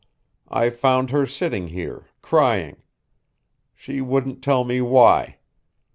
[0.49, 2.77] I found her sitting here, crying.
[3.75, 5.37] She wouldn't tell me why.